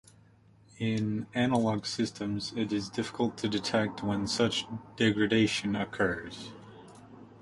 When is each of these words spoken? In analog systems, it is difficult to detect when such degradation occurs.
In 0.79 1.27
analog 1.35 1.85
systems, 1.85 2.53
it 2.57 2.73
is 2.73 2.89
difficult 2.89 3.37
to 3.37 3.47
detect 3.47 4.01
when 4.01 4.25
such 4.25 4.65
degradation 4.95 5.75
occurs. 5.75 6.51